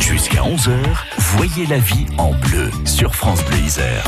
Jusqu'à 0.00 0.40
11h, 0.40 0.72
voyez 1.18 1.66
la 1.66 1.76
vie 1.76 2.06
en 2.16 2.32
bleu 2.32 2.70
sur 2.86 3.14
France 3.14 3.44
Bleu 3.44 3.58
Isère. 3.58 4.06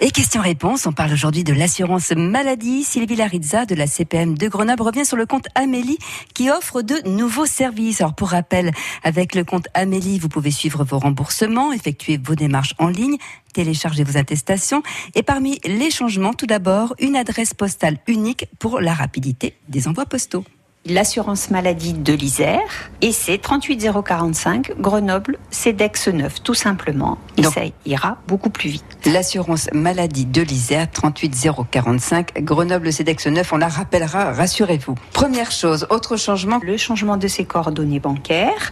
Et 0.00 0.10
question-réponse, 0.10 0.84
on 0.86 0.92
parle 0.92 1.12
aujourd'hui 1.12 1.44
de 1.44 1.52
l'assurance 1.52 2.10
maladie. 2.10 2.82
Sylvie 2.82 3.14
Larizza 3.14 3.64
de 3.64 3.76
la 3.76 3.86
CPM 3.86 4.36
de 4.36 4.48
Grenoble 4.48 4.82
revient 4.82 5.06
sur 5.06 5.16
le 5.16 5.26
compte 5.26 5.46
Amélie 5.54 5.98
qui 6.34 6.50
offre 6.50 6.82
de 6.82 7.08
nouveaux 7.08 7.46
services. 7.46 8.00
Alors 8.00 8.16
pour 8.16 8.30
rappel, 8.30 8.72
avec 9.04 9.36
le 9.36 9.44
compte 9.44 9.68
Amélie, 9.74 10.18
vous 10.18 10.28
pouvez 10.28 10.50
suivre 10.50 10.82
vos 10.82 10.98
remboursements, 10.98 11.72
effectuer 11.72 12.18
vos 12.20 12.34
démarches 12.34 12.74
en 12.78 12.88
ligne, 12.88 13.16
télécharger 13.54 14.02
vos 14.02 14.16
attestations 14.16 14.82
et 15.14 15.22
parmi 15.22 15.60
les 15.64 15.92
changements, 15.92 16.34
tout 16.34 16.46
d'abord, 16.46 16.96
une 16.98 17.14
adresse 17.14 17.54
postale 17.54 17.98
unique 18.08 18.46
pour 18.58 18.80
la 18.80 18.92
rapidité 18.92 19.56
des 19.68 19.86
envois 19.86 20.06
postaux 20.06 20.44
l'assurance 20.88 21.50
maladie 21.50 21.92
de 21.92 22.12
l'Isère 22.12 22.90
et 23.00 23.12
c'est 23.12 23.38
38045 23.38 24.80
Grenoble 24.80 25.38
CEDEX 25.50 26.08
9 26.08 26.42
tout 26.42 26.54
simplement 26.54 27.18
et 27.36 27.42
ça 27.42 27.62
ira 27.84 28.18
beaucoup 28.26 28.50
plus 28.50 28.70
vite. 28.70 28.84
L'assurance 29.04 29.68
maladie 29.72 30.26
de 30.26 30.42
l'Isère 30.42 30.90
38045 30.90 32.42
Grenoble 32.44 32.92
CEDEX 32.92 33.26
9 33.26 33.52
on 33.52 33.56
la 33.56 33.68
rappellera 33.68 34.32
rassurez-vous. 34.32 34.94
Première 35.12 35.50
chose, 35.50 35.86
autre 35.90 36.16
changement, 36.16 36.60
le 36.62 36.76
changement 36.76 37.16
de 37.16 37.28
ses 37.28 37.44
coordonnées 37.44 38.00
bancaires 38.00 38.70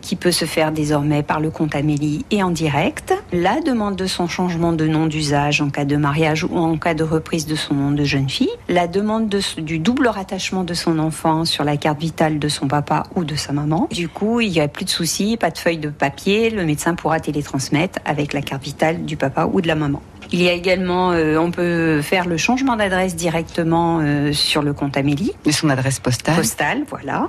qui 0.00 0.16
peut 0.16 0.32
se 0.32 0.44
faire 0.44 0.72
désormais 0.72 1.22
par 1.22 1.40
le 1.40 1.50
compte 1.50 1.74
Amélie 1.74 2.24
et 2.30 2.42
en 2.42 2.50
direct, 2.50 3.14
la 3.32 3.60
demande 3.60 3.96
de 3.96 4.06
son 4.06 4.28
changement 4.28 4.72
de 4.72 4.86
nom 4.86 5.06
d'usage 5.06 5.60
en 5.60 5.70
cas 5.70 5.84
de 5.84 5.96
mariage 5.96 6.44
ou 6.44 6.56
en 6.56 6.76
cas 6.78 6.94
de 6.94 7.04
reprise 7.04 7.46
de 7.46 7.54
son 7.56 7.74
nom 7.74 7.90
de 7.90 8.04
jeune 8.04 8.28
fille, 8.28 8.50
la 8.68 8.86
demande 8.86 9.34
du 9.58 9.78
double 9.78 10.08
rattachement 10.08 10.64
de 10.64 10.74
son 10.74 10.98
enfant 10.98 11.44
sur 11.44 11.64
la 11.64 11.76
carte 11.76 12.00
vitale 12.00 12.38
de 12.38 12.48
son 12.48 12.68
papa 12.68 13.04
ou 13.14 13.24
de 13.24 13.34
sa 13.34 13.52
maman. 13.52 13.88
Du 13.90 14.08
coup, 14.08 14.40
il 14.40 14.50
n'y 14.50 14.60
a 14.60 14.68
plus 14.68 14.84
de 14.84 14.90
soucis, 14.90 15.36
pas 15.36 15.50
de 15.50 15.58
feuille 15.58 15.78
de 15.78 15.88
papier, 15.88 16.50
le 16.50 16.64
médecin 16.64 16.94
pourra 16.94 17.20
télétransmettre 17.20 17.98
avec 18.04 18.32
la 18.32 18.42
carte 18.42 18.62
vitale 18.62 19.04
du 19.04 19.16
papa 19.16 19.48
ou 19.52 19.60
de 19.60 19.68
la 19.68 19.74
maman. 19.74 20.02
Il 20.32 20.42
y 20.42 20.48
a 20.48 20.52
également, 20.52 21.12
euh, 21.12 21.36
on 21.38 21.50
peut 21.50 22.02
faire 22.02 22.26
le 22.26 22.36
changement 22.36 22.76
d'adresse 22.76 23.16
directement 23.16 24.00
euh, 24.00 24.32
sur 24.32 24.62
le 24.62 24.72
compte 24.72 24.96
Amélie. 24.96 25.32
Et 25.44 25.52
son 25.52 25.68
adresse 25.68 26.00
postale. 26.00 26.36
Postale, 26.36 26.84
voilà. 26.88 27.28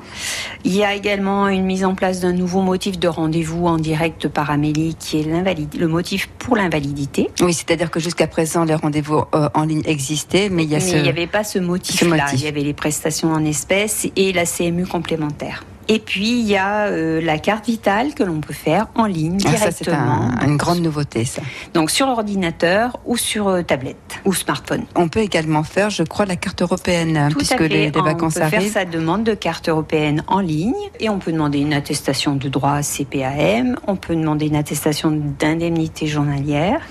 Il 0.63 0.75
y 0.75 0.83
a 0.83 0.93
également 0.93 1.47
une 1.47 1.65
mise 1.65 1.85
en 1.85 1.95
place 1.95 2.19
d'un 2.21 2.33
nouveau 2.33 2.61
motif 2.61 2.99
de 2.99 3.07
rendez-vous 3.07 3.67
en 3.67 3.77
direct 3.77 4.27
par 4.27 4.49
Amélie, 4.49 4.95
qui 4.95 5.19
est 5.19 5.77
le 5.77 5.87
motif 5.87 6.27
pour 6.39 6.55
l'invalidité. 6.55 7.29
Oui, 7.41 7.53
c'est-à-dire 7.53 7.91
que 7.91 7.99
jusqu'à 7.99 8.27
présent, 8.27 8.63
les 8.63 8.75
rendez-vous 8.75 9.23
euh, 9.35 9.49
en 9.53 9.63
ligne 9.63 9.83
existaient, 9.85 10.49
mais 10.49 10.63
il 10.63 10.69
n'y 10.69 11.09
avait 11.09 11.27
pas 11.27 11.43
ce 11.43 11.59
motif-là. 11.59 12.27
Il 12.33 12.43
y 12.43 12.47
avait 12.47 12.61
les 12.61 12.73
prestations 12.73 13.31
en 13.31 13.43
espèces 13.45 14.07
et 14.15 14.33
la 14.33 14.45
CMU 14.45 14.85
complémentaire. 14.85 15.63
Et 15.89 15.99
puis 15.99 16.39
il 16.39 16.45
y 16.45 16.57
a 16.57 16.87
euh, 16.87 17.21
la 17.21 17.37
carte 17.37 17.65
vitale 17.65 18.13
que 18.13 18.23
l'on 18.23 18.41
peut 18.41 18.53
faire 18.53 18.87
en 18.95 19.05
ligne 19.05 19.37
ah, 19.45 19.49
directement. 19.49 20.31
c'est 20.39 20.45
une 20.45 20.57
grande 20.57 20.81
nouveauté 20.81 21.23
ça. 21.23 21.41
Donc 21.73 21.91
sur 21.91 22.07
ordinateur 22.07 22.99
ou 23.05 23.15
sur 23.15 23.47
euh, 23.47 23.61
tablette 23.61 24.19
ou 24.25 24.33
smartphone. 24.33 24.85
On 24.95 25.07
peut 25.07 25.21
également 25.21 25.63
faire, 25.63 25.89
je 25.89 26.03
crois, 26.03 26.25
la 26.25 26.35
carte 26.35 26.61
européenne 26.61 27.29
Tout 27.31 27.37
puisque 27.37 27.59
Les, 27.61 27.89
vacances 27.89 28.37
arrivent. 28.37 28.53
On 28.53 28.57
peut 28.57 28.63
faire 28.63 28.73
sa 28.73 28.85
demande 28.85 29.23
de 29.23 29.33
carte 29.33 29.69
européenne 29.69 30.23
en 30.27 30.39
ligne 30.39 30.73
et 30.99 31.09
on 31.09 31.19
peut 31.19 31.31
demander 31.31 31.59
une 31.59 31.73
attestation 31.73 32.35
de 32.35 32.49
droit 32.49 32.81
CPAM, 32.81 33.77
on 33.87 33.95
peut 33.95 34.15
demander 34.15 34.47
une 34.47 34.55
attestation 34.55 35.11
d'indemnité 35.39 36.07
journalière 36.07 36.81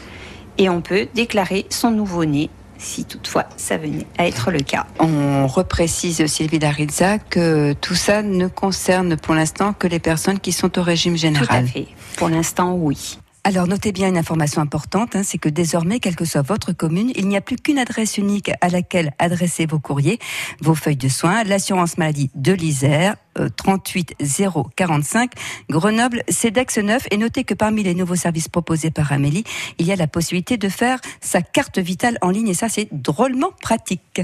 et 0.59 0.69
on 0.69 0.81
peut 0.81 1.07
déclarer 1.15 1.67
son 1.69 1.91
nouveau-né 1.91 2.51
si 2.79 3.05
toutefois 3.05 3.47
ça 3.57 3.77
venait 3.77 4.07
à 4.19 4.27
être 4.27 4.51
le 4.51 4.61
cas. 4.61 4.87
On 4.99 5.47
reprécise, 5.47 6.25
Sylvie 6.27 6.59
Darizza, 6.59 7.19
que 7.19 7.73
tout 7.75 7.95
ça 7.95 8.23
ne 8.23 8.49
concerne 8.49 9.17
pour 9.17 9.35
l'instant 9.35 9.73
que 9.73 9.87
les 9.87 9.99
personnes 9.99 10.39
qui 10.39 10.53
sont 10.53 10.79
au 10.79 10.83
régime 10.83 11.17
général. 11.17 11.47
Tout 11.47 11.55
à 11.55 11.63
fait. 11.63 11.89
Pour 12.17 12.29
l'instant, 12.29 12.75
oui. 12.75 13.19
Alors 13.47 13.69
notez 13.69 13.93
bien 13.93 14.09
une 14.09 14.19
information 14.19 14.61
importante, 14.61 15.15
hein, 15.15 15.23
c'est 15.23 15.39
que 15.39 15.49
désormais, 15.49 16.01
quelle 16.01 16.17
que 16.17 16.25
soit 16.25 16.43
votre 16.43 16.73
commune, 16.73 17.13
il 17.15 17.29
n'y 17.29 17.37
a 17.37 17.41
plus 17.41 17.55
qu'une 17.55 17.79
adresse 17.79 18.19
unique 18.19 18.51
à 18.61 18.69
laquelle 18.69 19.13
adresser 19.21 19.67
vos 19.67 19.79
courriers, 19.79 20.19
vos 20.61 20.75
feuilles 20.75 20.97
de 20.97 21.07
soins, 21.07 21.45
l'assurance 21.45 21.97
maladie 21.97 22.29
de 22.35 22.53
l'Isère, 22.53 23.15
38045 23.57 25.31
euh, 25.31 25.39
Grenoble 25.71 26.25
CEDEX 26.29 26.79
9 26.79 27.07
et 27.13 27.17
notez 27.19 27.45
que 27.45 27.55
parmi 27.55 27.85
les 27.85 27.95
nouveaux 27.95 28.17
services 28.17 28.49
proposés 28.49 28.91
par 28.91 29.13
Amélie, 29.13 29.45
il 29.79 29.87
y 29.87 29.93
a 29.93 29.97
la 29.97 30.09
possibilité 30.09 30.57
de 30.57 30.69
faire 30.69 30.99
sa 31.21 31.41
carte 31.41 31.79
vitale 31.79 32.19
en 32.23 32.31
ligne 32.31 32.49
et 32.49 32.55
ça 32.55 32.69
c'est 32.69 32.89
drôlement 32.91 33.53
pratique. 33.63 34.23